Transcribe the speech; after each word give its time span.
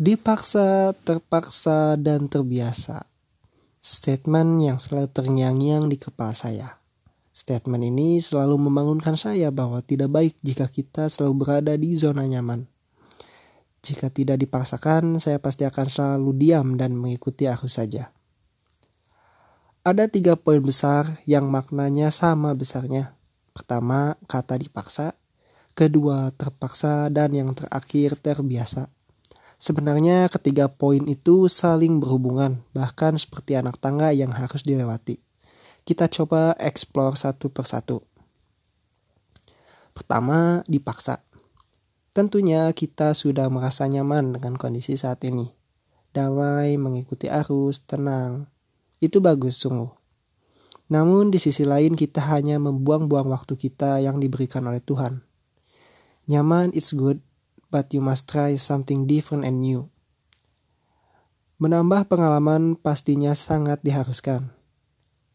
Dipaksa, 0.00 0.96
terpaksa, 1.04 1.92
dan 2.00 2.24
terbiasa. 2.24 3.04
Statement 3.84 4.64
yang 4.64 4.80
selalu 4.80 5.12
terngiang-ngiang 5.12 5.92
di 5.92 6.00
kepala 6.00 6.32
saya. 6.32 6.80
Statement 7.36 7.84
ini 7.84 8.16
selalu 8.16 8.56
membangunkan 8.56 9.20
saya 9.20 9.52
bahwa 9.52 9.84
tidak 9.84 10.08
baik 10.08 10.40
jika 10.40 10.72
kita 10.72 11.04
selalu 11.12 11.44
berada 11.44 11.76
di 11.76 11.92
zona 12.00 12.24
nyaman. 12.24 12.64
Jika 13.84 14.08
tidak 14.08 14.40
dipaksakan, 14.40 15.20
saya 15.20 15.36
pasti 15.36 15.68
akan 15.68 15.86
selalu 15.92 16.32
diam 16.32 16.80
dan 16.80 16.96
mengikuti 16.96 17.44
arus 17.44 17.76
saja. 17.76 18.08
Ada 19.84 20.08
tiga 20.08 20.32
poin 20.32 20.64
besar 20.64 21.20
yang 21.28 21.52
maknanya 21.52 22.08
sama 22.08 22.56
besarnya. 22.56 23.20
Pertama, 23.52 24.16
kata 24.24 24.56
dipaksa. 24.56 25.12
Kedua, 25.76 26.32
terpaksa. 26.32 27.12
Dan 27.12 27.36
yang 27.36 27.52
terakhir, 27.52 28.16
terbiasa. 28.16 28.88
Sebenarnya 29.60 30.32
ketiga 30.32 30.72
poin 30.72 31.04
itu 31.04 31.44
saling 31.44 32.00
berhubungan, 32.00 32.64
bahkan 32.72 33.20
seperti 33.20 33.60
anak 33.60 33.76
tangga 33.76 34.08
yang 34.08 34.32
harus 34.32 34.64
dilewati. 34.64 35.20
Kita 35.84 36.08
coba 36.08 36.56
explore 36.56 37.12
satu 37.12 37.52
persatu. 37.52 38.00
Pertama, 39.92 40.64
dipaksa. 40.64 41.20
Tentunya 42.16 42.72
kita 42.72 43.12
sudah 43.12 43.52
merasa 43.52 43.84
nyaman 43.84 44.40
dengan 44.40 44.56
kondisi 44.56 44.96
saat 44.96 45.20
ini. 45.28 45.52
Damai, 46.16 46.80
mengikuti 46.80 47.28
arus, 47.28 47.84
tenang, 47.84 48.48
itu 49.04 49.20
bagus 49.20 49.60
sungguh. 49.60 49.92
Namun 50.88 51.28
di 51.28 51.36
sisi 51.36 51.68
lain 51.68 52.00
kita 52.00 52.24
hanya 52.32 52.56
membuang-buang 52.56 53.28
waktu 53.28 53.60
kita 53.60 54.00
yang 54.00 54.24
diberikan 54.24 54.64
oleh 54.64 54.80
Tuhan. 54.80 55.20
Nyaman 56.32 56.72
it's 56.72 56.96
good, 56.96 57.20
but 57.70 57.94
you 57.94 58.02
must 58.02 58.26
try 58.26 58.58
something 58.58 59.06
different 59.06 59.46
and 59.46 59.62
new. 59.62 59.86
Menambah 61.62 62.10
pengalaman 62.10 62.74
pastinya 62.74 63.32
sangat 63.32 63.80
diharuskan. 63.86 64.50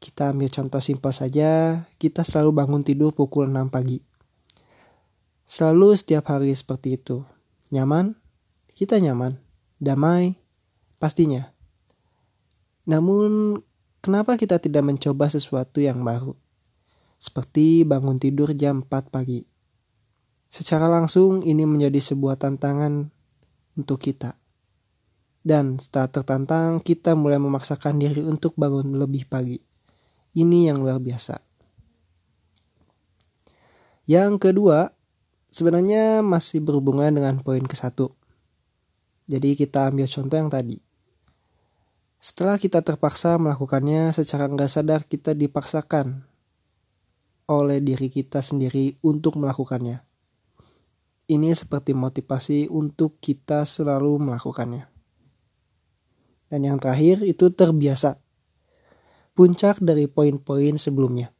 Kita 0.00 0.32
ambil 0.32 0.48
contoh 0.48 0.80
simpel 0.80 1.12
saja, 1.12 1.84
kita 2.00 2.24
selalu 2.24 2.56
bangun 2.56 2.80
tidur 2.86 3.12
pukul 3.12 3.50
6 3.50 3.68
pagi. 3.68 4.00
Selalu 5.44 5.98
setiap 5.98 6.30
hari 6.30 6.54
seperti 6.54 6.96
itu. 6.96 7.26
Nyaman? 7.74 8.14
Kita 8.70 9.02
nyaman. 9.02 9.36
Damai? 9.82 10.38
Pastinya. 11.02 11.50
Namun, 12.86 13.58
kenapa 13.98 14.38
kita 14.38 14.62
tidak 14.62 14.86
mencoba 14.86 15.26
sesuatu 15.26 15.82
yang 15.82 16.06
baru? 16.06 16.38
Seperti 17.18 17.82
bangun 17.84 18.16
tidur 18.16 18.54
jam 18.54 18.86
4 18.86 19.10
pagi. 19.10 19.49
Secara 20.50 20.90
langsung 20.90 21.46
ini 21.46 21.62
menjadi 21.62 22.02
sebuah 22.02 22.34
tantangan 22.34 23.06
untuk 23.78 24.02
kita. 24.02 24.34
Dan 25.46 25.78
setelah 25.78 26.10
tertantang, 26.10 26.82
kita 26.82 27.14
mulai 27.14 27.38
memaksakan 27.38 28.02
diri 28.02 28.20
untuk 28.26 28.58
bangun 28.58 28.98
lebih 28.98 29.30
pagi. 29.30 29.62
Ini 30.34 30.74
yang 30.74 30.82
luar 30.82 30.98
biasa. 30.98 31.38
Yang 34.10 34.50
kedua, 34.50 34.90
sebenarnya 35.54 36.18
masih 36.26 36.58
berhubungan 36.66 37.14
dengan 37.14 37.38
poin 37.46 37.62
ke 37.62 37.78
satu. 37.78 38.10
Jadi 39.30 39.54
kita 39.54 39.86
ambil 39.86 40.10
contoh 40.10 40.34
yang 40.34 40.50
tadi. 40.50 40.82
Setelah 42.18 42.58
kita 42.58 42.82
terpaksa 42.82 43.38
melakukannya 43.38 44.10
secara 44.10 44.50
nggak 44.50 44.66
sadar 44.66 45.06
kita 45.06 45.32
dipaksakan 45.32 46.26
oleh 47.46 47.78
diri 47.78 48.10
kita 48.10 48.42
sendiri 48.42 48.98
untuk 49.06 49.38
melakukannya. 49.38 50.09
Ini 51.30 51.54
seperti 51.54 51.94
motivasi 51.94 52.66
untuk 52.74 53.22
kita 53.22 53.62
selalu 53.62 54.18
melakukannya. 54.18 54.90
Dan 56.50 56.66
yang 56.66 56.82
terakhir 56.82 57.22
itu 57.22 57.54
terbiasa. 57.54 58.18
Puncak 59.38 59.78
dari 59.78 60.10
poin-poin 60.10 60.74
sebelumnya. 60.74 61.30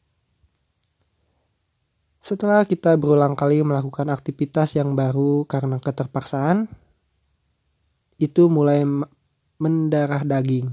Setelah 2.22 2.62
kita 2.62 2.94
berulang 2.94 3.34
kali 3.34 3.66
melakukan 3.66 4.14
aktivitas 4.14 4.78
yang 4.78 4.94
baru 4.94 5.42
karena 5.50 5.82
keterpaksaan, 5.82 6.70
itu 8.22 8.46
mulai 8.46 8.86
mendarah 9.58 10.22
daging 10.22 10.70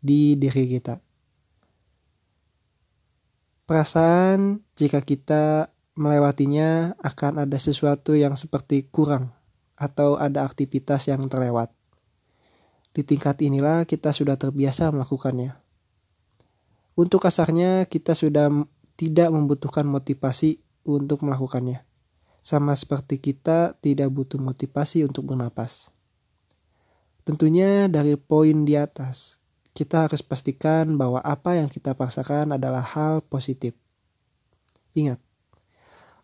di 0.00 0.32
diri 0.40 0.64
kita. 0.64 1.04
Perasaan 3.68 4.64
jika 4.78 5.02
kita 5.02 5.75
melewatinya 5.96 6.92
akan 7.00 7.48
ada 7.48 7.56
sesuatu 7.56 8.12
yang 8.12 8.36
seperti 8.36 8.86
kurang 8.92 9.32
atau 9.80 10.20
ada 10.20 10.44
aktivitas 10.44 11.08
yang 11.08 11.24
terlewat. 11.26 11.72
Di 12.92 13.04
tingkat 13.04 13.40
inilah 13.44 13.84
kita 13.88 14.12
sudah 14.12 14.40
terbiasa 14.40 14.92
melakukannya. 14.92 15.56
Untuk 16.96 17.24
kasarnya 17.24 17.84
kita 17.88 18.16
sudah 18.16 18.48
tidak 18.96 19.28
membutuhkan 19.28 19.84
motivasi 19.84 20.64
untuk 20.88 21.24
melakukannya. 21.24 21.84
Sama 22.40 22.72
seperti 22.72 23.20
kita 23.20 23.76
tidak 23.84 24.08
butuh 24.08 24.40
motivasi 24.40 25.04
untuk 25.04 25.28
bernapas. 25.28 25.92
Tentunya 27.26 27.90
dari 27.90 28.14
poin 28.16 28.64
di 28.64 28.78
atas, 28.78 29.42
kita 29.76 30.08
harus 30.08 30.22
pastikan 30.22 30.94
bahwa 30.96 31.20
apa 31.20 31.58
yang 31.58 31.68
kita 31.68 31.92
paksakan 31.92 32.56
adalah 32.56 32.80
hal 32.80 33.20
positif. 33.20 33.74
Ingat, 34.96 35.20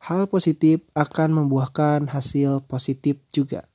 hal 0.02 0.26
positif 0.26 0.82
akan 0.98 1.46
membuahkan 1.46 2.10
hasil 2.10 2.66
positif 2.66 3.22
juga. 3.30 3.71